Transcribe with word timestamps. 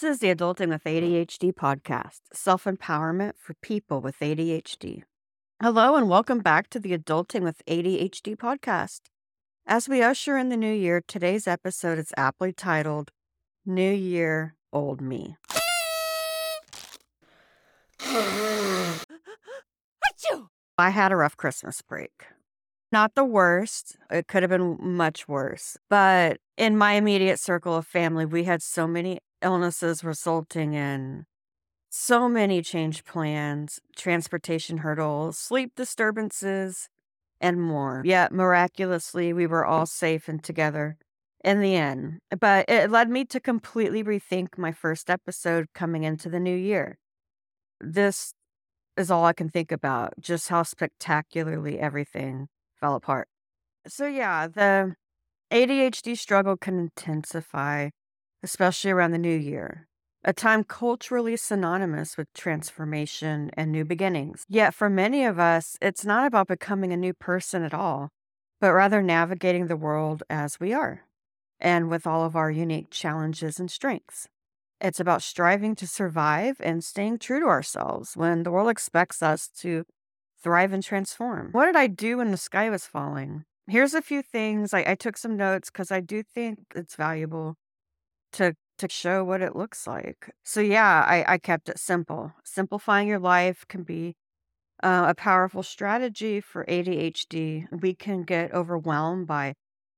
This 0.00 0.12
is 0.12 0.20
the 0.20 0.32
Adulting 0.32 0.68
with 0.68 0.84
ADHD 0.84 1.52
podcast, 1.52 2.20
self 2.32 2.64
empowerment 2.64 3.32
for 3.36 3.54
people 3.54 4.00
with 4.00 4.16
ADHD. 4.20 5.02
Hello, 5.60 5.96
and 5.96 6.08
welcome 6.08 6.38
back 6.38 6.70
to 6.70 6.78
the 6.78 6.96
Adulting 6.96 7.40
with 7.40 7.64
ADHD 7.66 8.36
podcast. 8.36 9.00
As 9.66 9.88
we 9.88 10.00
usher 10.00 10.38
in 10.38 10.50
the 10.50 10.56
new 10.56 10.72
year, 10.72 11.02
today's 11.04 11.48
episode 11.48 11.98
is 11.98 12.12
aptly 12.16 12.52
titled 12.52 13.10
New 13.66 13.90
Year, 13.90 14.54
Old 14.72 15.00
Me. 15.00 15.36
I 20.78 20.90
had 20.90 21.10
a 21.10 21.16
rough 21.16 21.36
Christmas 21.36 21.82
break. 21.82 22.12
Not 22.92 23.16
the 23.16 23.24
worst. 23.24 23.96
It 24.12 24.28
could 24.28 24.44
have 24.44 24.50
been 24.50 24.78
much 24.80 25.26
worse. 25.26 25.76
But 25.90 26.38
in 26.56 26.78
my 26.78 26.92
immediate 26.92 27.40
circle 27.40 27.74
of 27.74 27.84
family, 27.84 28.26
we 28.26 28.44
had 28.44 28.62
so 28.62 28.86
many 28.86 29.18
illnesses 29.42 30.04
resulting 30.04 30.74
in 30.74 31.24
so 31.90 32.28
many 32.28 32.62
change 32.62 33.04
plans, 33.04 33.80
transportation 33.96 34.78
hurdles, 34.78 35.38
sleep 35.38 35.72
disturbances, 35.74 36.88
and 37.40 37.60
more. 37.60 38.02
Yet 38.04 38.32
miraculously, 38.32 39.32
we 39.32 39.46
were 39.46 39.64
all 39.64 39.86
safe 39.86 40.28
and 40.28 40.42
together 40.42 40.96
in 41.44 41.60
the 41.60 41.76
end. 41.76 42.18
But 42.38 42.68
it 42.68 42.90
led 42.90 43.08
me 43.08 43.24
to 43.26 43.40
completely 43.40 44.02
rethink 44.02 44.58
my 44.58 44.72
first 44.72 45.08
episode 45.08 45.66
coming 45.74 46.04
into 46.04 46.28
the 46.28 46.40
new 46.40 46.56
year. 46.56 46.98
This 47.80 48.32
is 48.96 49.10
all 49.10 49.24
I 49.24 49.32
can 49.32 49.48
think 49.48 49.70
about, 49.70 50.14
just 50.20 50.48
how 50.48 50.64
spectacularly 50.64 51.78
everything 51.78 52.48
fell 52.80 52.94
apart. 52.94 53.28
So, 53.86 54.06
yeah, 54.06 54.48
the 54.48 54.94
ADHD 55.52 56.18
struggle 56.18 56.56
can 56.56 56.78
intensify, 56.78 57.90
especially 58.42 58.90
around 58.90 59.12
the 59.12 59.18
new 59.18 59.36
year, 59.36 59.88
a 60.24 60.32
time 60.32 60.64
culturally 60.64 61.36
synonymous 61.36 62.16
with 62.16 62.32
transformation 62.34 63.50
and 63.54 63.72
new 63.72 63.84
beginnings. 63.84 64.44
Yet, 64.48 64.74
for 64.74 64.90
many 64.90 65.24
of 65.24 65.38
us, 65.38 65.76
it's 65.80 66.04
not 66.04 66.26
about 66.26 66.48
becoming 66.48 66.92
a 66.92 66.96
new 66.96 67.14
person 67.14 67.62
at 67.62 67.74
all, 67.74 68.10
but 68.60 68.72
rather 68.72 69.02
navigating 69.02 69.66
the 69.66 69.76
world 69.76 70.22
as 70.28 70.58
we 70.60 70.72
are 70.72 71.04
and 71.60 71.88
with 71.88 72.06
all 72.06 72.24
of 72.24 72.36
our 72.36 72.50
unique 72.50 72.90
challenges 72.90 73.58
and 73.58 73.70
strengths. 73.70 74.28
It's 74.80 75.00
about 75.00 75.22
striving 75.22 75.74
to 75.76 75.88
survive 75.88 76.56
and 76.60 76.84
staying 76.84 77.18
true 77.18 77.40
to 77.40 77.46
ourselves 77.46 78.16
when 78.16 78.44
the 78.44 78.50
world 78.50 78.70
expects 78.70 79.22
us 79.22 79.48
to 79.58 79.84
thrive 80.40 80.72
and 80.72 80.82
transform. 80.82 81.48
What 81.50 81.66
did 81.66 81.74
I 81.74 81.88
do 81.88 82.18
when 82.18 82.30
the 82.30 82.36
sky 82.36 82.70
was 82.70 82.86
falling? 82.86 83.44
Here's 83.66 83.94
a 83.94 84.02
few 84.02 84.22
things. 84.22 84.72
I, 84.72 84.84
I 84.86 84.94
took 84.94 85.16
some 85.16 85.36
notes 85.36 85.68
because 85.68 85.90
I 85.90 86.00
do 86.00 86.22
think 86.22 86.60
it's 86.76 86.94
valuable 86.94 87.56
to 88.32 88.54
to 88.78 88.88
show 88.88 89.24
what 89.24 89.42
it 89.42 89.56
looks 89.56 89.86
like. 89.86 90.30
So 90.44 90.60
yeah, 90.60 91.04
I, 91.06 91.34
I 91.34 91.38
kept 91.38 91.68
it 91.68 91.78
simple. 91.78 92.32
Simplifying 92.44 93.08
your 93.08 93.18
life 93.18 93.64
can 93.68 93.82
be 93.82 94.14
uh, 94.82 95.06
a 95.08 95.14
powerful 95.14 95.62
strategy 95.62 96.40
for 96.40 96.64
ADHD. 96.66 97.66
We 97.82 97.94
can 97.94 98.22
get 98.22 98.54
overwhelmed 98.54 99.26
by 99.26 99.54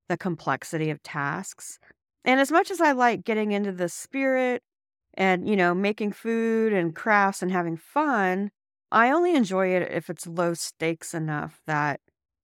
the 0.09 0.17
complexity 0.17 0.89
of 0.89 1.01
tasks. 1.03 1.79
And 2.25 2.39
as 2.39 2.51
much 2.51 2.71
as 2.71 2.81
I 2.81 2.91
like 2.91 3.23
getting 3.23 3.51
into 3.51 3.71
the 3.71 3.89
spirit 3.89 4.63
and, 5.13 5.47
you 5.47 5.55
know, 5.55 5.73
making 5.73 6.13
food 6.13 6.73
and 6.73 6.95
crafts 6.95 7.41
and 7.41 7.51
having 7.51 7.77
fun, 7.77 8.49
I 8.91 9.11
only 9.11 9.35
enjoy 9.35 9.69
it 9.69 9.91
if 9.91 10.09
it's 10.09 10.27
low 10.27 10.53
stakes 10.53 11.13
enough 11.13 11.61
that 11.67 11.99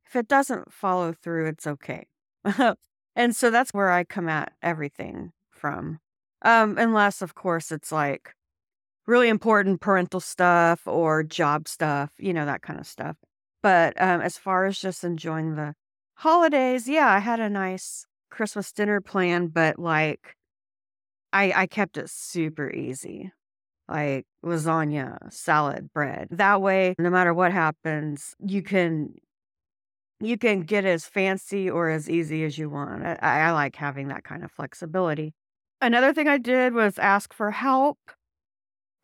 if 0.05 0.15
it 0.15 0.27
doesn't 0.27 0.71
follow 0.71 1.13
through, 1.13 1.47
it's 1.47 1.67
okay. 1.67 2.07
and 3.15 3.35
so 3.35 3.49
that's 3.49 3.73
where 3.73 3.91
I 3.91 4.03
come 4.03 4.29
at 4.29 4.53
everything 4.61 5.31
from. 5.57 5.99
Um, 6.43 6.77
unless, 6.77 7.21
of 7.21 7.35
course, 7.35 7.71
it's 7.71 7.91
like 7.91 8.33
really 9.07 9.29
important 9.29 9.81
parental 9.81 10.19
stuff 10.19 10.81
or 10.85 11.23
job 11.23 11.67
stuff, 11.67 12.11
you 12.19 12.33
know, 12.33 12.45
that 12.45 12.61
kind 12.61 12.79
of 12.79 12.85
stuff. 12.85 13.17
But 13.63 13.99
um, 14.01 14.21
as 14.21 14.37
far 14.37 14.65
as 14.65 14.77
just 14.77 15.03
enjoying 15.03 15.55
the 15.55 15.73
holidays, 16.15 16.87
yeah, 16.87 17.07
I 17.07 17.19
had 17.19 17.39
a 17.39 17.49
nice 17.49 18.05
Christmas 18.29 18.71
dinner 18.71 19.01
plan, 19.01 19.47
but 19.47 19.79
like 19.79 20.35
I 21.33 21.51
I 21.55 21.67
kept 21.67 21.97
it 21.97 22.09
super 22.09 22.69
easy. 22.71 23.31
Like 23.89 24.25
lasagna, 24.45 25.31
salad, 25.31 25.91
bread. 25.93 26.27
That 26.31 26.61
way, 26.61 26.93
no 26.99 27.09
matter 27.09 27.33
what 27.33 27.53
happens, 27.53 28.35
you 28.39 28.61
can 28.61 29.15
you 30.19 30.37
can 30.37 30.61
get 30.61 30.85
as 30.85 31.05
fancy 31.05 31.69
or 31.69 31.89
as 31.89 32.09
easy 32.09 32.43
as 32.43 32.57
you 32.57 32.69
want. 32.69 33.05
I, 33.05 33.17
I 33.21 33.51
like 33.51 33.75
having 33.75 34.09
that 34.09 34.23
kind 34.23 34.43
of 34.43 34.51
flexibility. 34.51 35.33
Another 35.81 36.13
thing 36.13 36.27
I 36.27 36.37
did 36.37 36.73
was 36.73 36.97
ask 36.97 37.33
for 37.33 37.51
help. 37.51 37.99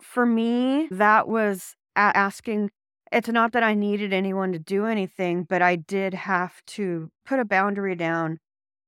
For 0.02 0.26
me, 0.26 0.88
that 0.92 1.28
was 1.28 1.76
asking. 1.96 2.72
It's 3.12 3.30
not 3.30 3.52
that 3.52 3.62
I 3.62 3.76
needed 3.76 4.12
anyone 4.12 4.52
to 4.54 4.60
do 4.60 4.86
anything, 4.86 5.44
but 5.44 5.62
I 5.62 5.76
did 5.76 6.16
have 6.16 6.66
to 6.66 7.10
put 7.26 7.40
a 7.40 7.46
boundary 7.46 7.96
down 7.96 8.40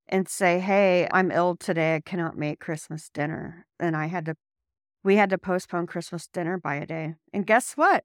and 0.08 0.28
say, 0.28 0.60
"Hey, 0.60 1.08
I'm 1.12 1.32
ill 1.32 1.56
today. 1.56 1.96
I 1.96 2.02
cannot 2.02 2.38
make 2.38 2.60
Christmas 2.60 3.10
dinner." 3.14 3.66
And 3.80 3.96
I 3.96 4.08
had 4.08 4.26
to 4.26 4.36
we 5.04 5.18
had 5.18 5.30
to 5.30 5.38
postpone 5.38 5.86
Christmas 5.86 6.28
dinner 6.28 6.58
by 6.58 6.76
a 6.76 6.86
day. 6.88 7.14
And 7.32 7.46
guess 7.46 7.74
what? 7.74 8.04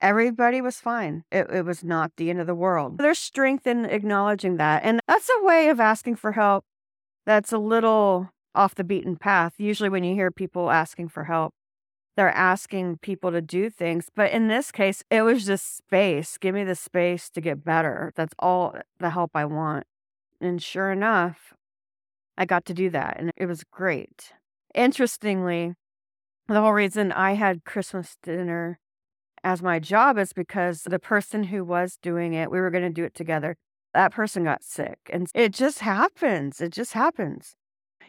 Everybody 0.00 0.62
was 0.62 0.80
fine. 0.80 1.24
It, 1.30 1.50
it 1.50 1.66
was 1.66 1.84
not 1.84 2.12
the 2.16 2.30
end 2.30 2.40
of 2.40 2.46
the 2.46 2.54
world. 2.54 2.96
There's 2.96 3.18
strength 3.18 3.66
in 3.66 3.84
acknowledging 3.84 4.56
that. 4.56 4.82
And 4.82 5.00
that's 5.06 5.28
a 5.28 5.44
way 5.44 5.68
of 5.68 5.78
asking 5.78 6.16
for 6.16 6.32
help 6.32 6.64
that's 7.26 7.52
a 7.52 7.58
little 7.58 8.30
off 8.54 8.74
the 8.74 8.84
beaten 8.84 9.16
path. 9.16 9.54
Usually, 9.58 9.88
when 9.88 10.04
you 10.04 10.14
hear 10.14 10.30
people 10.30 10.70
asking 10.70 11.08
for 11.08 11.24
help, 11.24 11.54
they're 12.16 12.34
asking 12.34 12.98
people 12.98 13.30
to 13.30 13.40
do 13.40 13.70
things. 13.70 14.08
But 14.14 14.30
in 14.32 14.48
this 14.48 14.70
case, 14.70 15.02
it 15.10 15.22
was 15.22 15.46
just 15.46 15.76
space. 15.76 16.36
Give 16.38 16.54
me 16.54 16.64
the 16.64 16.74
space 16.74 17.30
to 17.30 17.40
get 17.40 17.64
better. 17.64 18.12
That's 18.16 18.34
all 18.38 18.74
the 18.98 19.10
help 19.10 19.30
I 19.34 19.44
want. 19.44 19.84
And 20.40 20.62
sure 20.62 20.90
enough, 20.90 21.54
I 22.36 22.46
got 22.46 22.64
to 22.66 22.74
do 22.74 22.88
that 22.90 23.16
and 23.18 23.30
it 23.36 23.46
was 23.46 23.64
great. 23.64 24.32
Interestingly, 24.74 25.74
the 26.48 26.60
whole 26.60 26.72
reason 26.72 27.12
I 27.12 27.34
had 27.34 27.64
Christmas 27.64 28.16
dinner 28.22 28.78
as 29.44 29.62
my 29.62 29.78
job 29.78 30.18
is 30.18 30.32
because 30.32 30.82
the 30.82 30.98
person 30.98 31.44
who 31.44 31.64
was 31.64 31.98
doing 32.00 32.32
it, 32.32 32.50
we 32.50 32.60
were 32.60 32.70
going 32.70 32.84
to 32.84 32.90
do 32.90 33.04
it 33.04 33.14
together. 33.14 33.56
That 33.92 34.12
person 34.12 34.44
got 34.44 34.62
sick 34.62 34.98
and 35.12 35.28
it 35.34 35.52
just 35.52 35.80
happens. 35.80 36.60
It 36.60 36.72
just 36.72 36.94
happens. 36.94 37.56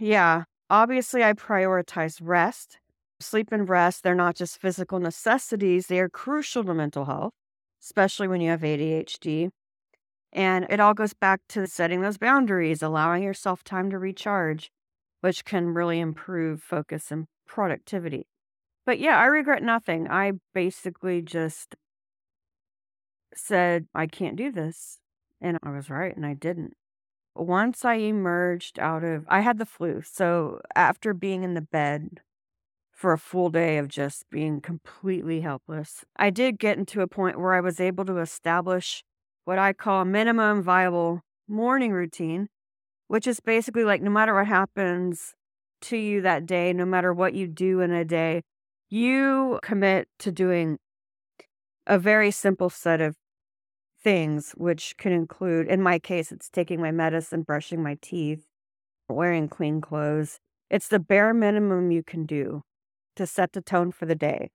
Yeah. 0.02 0.46
Obviously, 0.70 1.24
I 1.24 1.34
prioritize 1.34 2.20
rest. 2.22 2.80
Sleep 3.20 3.52
and 3.52 3.70
rest, 3.70 4.02
they're 4.04 4.16
not 4.16 4.36
just 4.36 4.60
physical 4.60 5.00
necessities, 5.00 5.86
they 5.86 6.00
are 6.00 6.10
crucial 6.10 6.64
to 6.64 6.74
mental 6.74 7.06
health, 7.06 7.34
especially 7.84 8.28
when 8.28 8.42
you 8.42 8.50
have 8.50 8.64
ADHD. 8.64 9.52
And 10.34 10.66
it 10.72 10.80
all 10.80 10.96
goes 10.96 11.14
back 11.14 11.42
to 11.50 11.68
setting 11.68 12.02
those 12.02 12.18
boundaries, 12.18 12.82
allowing 12.82 13.22
yourself 13.22 13.64
time 13.64 13.92
to 13.92 14.00
recharge, 14.00 14.72
which 15.20 15.46
can 15.46 15.76
really 15.76 16.00
improve 16.00 16.64
focus 16.64 17.12
and 17.12 17.28
productivity. 17.46 18.26
But 18.88 19.00
yeah, 19.00 19.20
I 19.20 19.26
regret 19.26 19.62
nothing. 19.62 20.10
I 20.10 20.34
basically 20.56 21.22
just 21.22 21.76
said, 23.36 23.86
I 23.94 24.08
can't 24.08 24.36
do 24.36 24.52
this. 24.52 24.98
And 25.40 25.60
I 25.62 25.70
was 25.70 25.92
right, 25.92 26.16
and 26.16 26.26
I 26.26 26.34
didn't. 26.34 26.74
Once 27.36 27.86
I 27.86 27.96
emerged 27.96 28.80
out 28.80 29.04
of, 29.04 29.26
I 29.28 29.42
had 29.42 29.58
the 29.58 29.66
flu. 29.66 30.02
So 30.02 30.62
after 30.76 31.14
being 31.14 31.44
in 31.44 31.54
the 31.54 31.62
bed 31.62 32.22
for 32.92 33.14
a 33.14 33.18
full 33.18 33.50
day 33.50 33.78
of 33.78 33.88
just 33.88 34.30
being 34.30 34.62
completely 34.62 35.42
helpless, 35.42 36.04
I 36.18 36.30
did 36.30 36.60
get 36.60 36.78
into 36.78 37.02
a 37.02 37.08
point 37.08 37.40
where 37.40 37.54
I 37.54 37.62
was 37.62 37.80
able 37.80 38.06
to 38.06 38.18
establish 38.18 39.04
what 39.46 39.58
I 39.58 39.74
call 39.74 40.06
minimum 40.06 40.62
viable 40.62 41.22
morning 41.48 41.92
routine, 41.92 42.48
which 43.08 43.28
is 43.28 43.40
basically 43.40 43.84
like 43.84 44.02
no 44.02 44.12
matter 44.12 44.34
what 44.34 44.48
happens 44.48 45.34
to 45.82 45.98
you 45.98 46.22
that 46.22 46.46
day, 46.46 46.74
no 46.74 46.86
matter 46.86 47.14
what 47.14 47.34
you 47.34 47.48
do 47.48 47.80
in 47.80 47.92
a 47.92 48.06
day, 48.06 48.44
you 48.90 49.60
commit 49.64 50.08
to 50.20 50.32
doing 50.32 50.78
a 51.88 51.98
very 51.98 52.30
simple 52.30 52.70
set 52.70 53.02
of 53.02 53.16
things, 54.04 54.52
which 54.58 54.96
can 54.98 55.12
include, 55.12 55.68
in 55.68 55.82
my 55.82 56.00
case, 56.00 56.32
it's 56.32 56.50
taking 56.50 56.82
my 56.82 56.92
medicine, 56.92 57.42
brushing 57.44 57.84
my 57.84 57.98
teeth, 58.02 58.46
wearing 59.10 59.48
clean 59.48 59.82
clothes. 59.82 60.40
It's 60.70 60.88
the 60.88 61.00
bare 61.00 61.34
minimum 61.34 61.92
you 61.92 62.04
can 62.04 62.26
do 62.26 62.64
to 63.16 63.28
set 63.28 63.54
the 63.54 63.62
tone 63.62 63.92
for 63.92 64.06
the 64.06 64.16
day. 64.16 64.50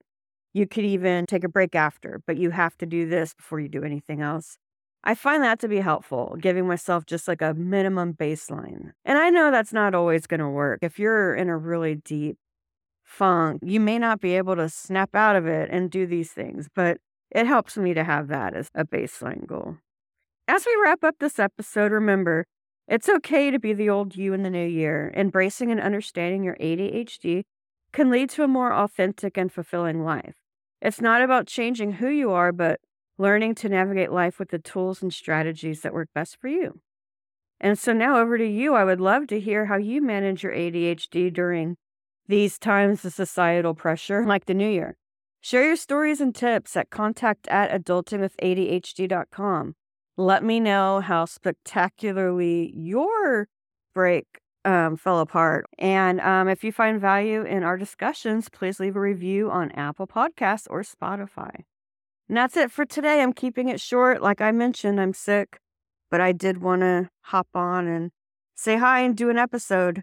You 0.55 0.67
could 0.67 0.85
even 0.85 1.27
take 1.27 1.45
a 1.45 1.49
break 1.49 1.75
after, 1.75 2.23
but 2.27 2.39
you 2.39 2.51
have 2.51 2.77
to 2.79 2.87
do 2.87 3.07
this 3.09 3.35
before 3.35 3.61
you 3.61 3.69
do 3.69 3.85
anything 3.85 4.23
else. 4.23 4.57
I 5.05 5.15
find 5.15 5.43
that 5.45 5.61
to 5.61 5.69
be 5.69 5.79
helpful, 5.79 6.37
giving 6.41 6.67
myself 6.67 7.07
just 7.07 7.29
like 7.29 7.43
a 7.43 7.55
minimum 7.55 8.15
baseline. 8.15 8.93
And 9.05 9.19
I 9.19 9.31
know 9.31 9.51
that's 9.51 9.73
not 9.73 9.95
always 9.95 10.27
going 10.27 10.41
to 10.41 10.49
work. 10.49 10.81
If 10.83 10.99
you're 10.99 11.35
in 11.35 11.49
a 11.49 11.57
really 11.57 11.95
deep 11.95 12.39
funk, 13.05 13.61
you 13.63 13.79
may 13.79 13.99
not 13.99 14.21
be 14.21 14.37
able 14.37 14.57
to 14.57 14.69
snap 14.69 15.15
out 15.15 15.37
of 15.37 15.47
it 15.47 15.69
and 15.71 15.91
do 15.91 16.07
these 16.07 16.33
things, 16.33 16.69
but 16.75 16.99
it 17.37 17.47
helps 17.47 17.77
me 17.77 17.93
to 17.93 18.03
have 18.03 18.29
that 18.29 18.55
as 18.55 18.71
a 18.75 18.87
baseline 18.87 19.47
goal. 19.47 19.77
As 20.49 20.65
we 20.65 20.75
wrap 20.83 21.05
up 21.05 21.17
this 21.21 21.39
episode, 21.39 21.93
remember 21.93 22.47
it's 22.89 23.11
okay 23.11 23.51
to 23.51 23.59
be 23.59 23.75
the 23.75 23.91
old 23.91 24.17
you 24.17 24.33
in 24.33 24.43
the 24.43 24.49
new 24.49 24.67
year. 24.67 25.13
Embracing 25.15 25.71
and 25.71 25.79
understanding 25.79 26.43
your 26.43 26.57
ADHD 26.57 27.43
can 27.93 28.11
lead 28.11 28.31
to 28.31 28.43
a 28.43 28.49
more 28.49 28.73
authentic 28.73 29.37
and 29.37 29.53
fulfilling 29.53 30.03
life. 30.03 30.37
It's 30.81 31.03
not 31.03 31.21
about 31.21 31.47
changing 31.47 31.93
who 31.95 32.09
you 32.09 32.31
are, 32.31 32.53
but 32.53 32.81
learning 33.19 33.55
to 33.57 33.69
navigate 33.69 34.13
life 34.13 34.39
with 34.39 34.49
the 34.49 34.59
tools 34.59 35.03
and 35.03 35.13
strategies 35.13 35.83
that 35.83 35.93
work 35.93 36.09
best 36.15 36.39
for 36.41 36.49
you. 36.49 36.81
And 37.61 37.79
so 37.79 37.93
now 37.93 38.17
over 38.19 38.39
to 38.39 38.47
you. 38.47 38.75
I 38.75 38.85
would 38.85 39.01
love 39.01 39.27
to 39.27 39.41
hear 39.41 39.67
how 39.67 39.77
you 39.77 40.01
manage 40.01 40.43
your 40.43 40.53
ADHD 40.53 41.31
during 41.31 41.77
these 42.29 42.59
times 42.59 43.05
of 43.05 43.13
societal 43.13 43.75
pressure, 43.75 44.25
like 44.27 44.47
the 44.47 44.55
new 44.55 44.71
year. 44.71 44.97
Share 45.47 45.65
your 45.65 45.77
stories 45.77 46.21
and 46.21 46.35
tips 46.35 46.77
at 46.77 46.91
contact 46.91 47.47
at 47.47 47.71
adultingwithadhd.com. 47.71 49.77
Let 50.17 50.43
me 50.43 50.59
know 50.59 50.99
how 50.99 51.25
spectacularly 51.25 52.73
your 52.75 53.47
break 53.95 54.27
um, 54.65 54.97
fell 54.97 55.21
apart. 55.21 55.67
And 55.79 56.21
um, 56.21 56.49
if 56.49 56.65
you 56.65 56.73
find 56.73 57.01
value 57.01 57.43
in 57.43 57.63
our 57.63 57.77
discussions, 57.77 58.49
please 58.49 58.81
leave 58.81 58.97
a 58.97 59.01
review 59.01 59.49
on 59.49 59.71
Apple 59.71 60.09
Podcasts 60.09 60.67
or 60.69 60.83
Spotify. 60.83 61.61
And 62.29 62.37
that's 62.37 62.57
it 62.57 62.73
for 62.73 62.85
today. 62.85 63.23
I'm 63.23 63.33
keeping 63.33 63.69
it 63.69 63.81
short. 63.81 64.21
Like 64.21 64.41
I 64.41 64.51
mentioned, 64.51 65.01
I'm 65.01 65.15
sick, 65.15 65.61
but 66.11 66.21
I 66.21 66.33
did 66.33 66.61
want 66.61 66.81
to 66.81 67.09
hop 67.21 67.47
on 67.55 67.87
and 67.87 68.11
say 68.57 68.79
hi 68.79 69.03
and 69.03 69.17
do 69.17 69.31
an 69.31 69.39
episode. 69.39 70.03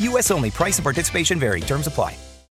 U.S. 0.00 0.30
only. 0.30 0.50
Price 0.50 0.78
and 0.78 0.84
participation 0.84 1.38
vary. 1.38 1.60
Terms 1.60 1.86
apply. 1.86 2.16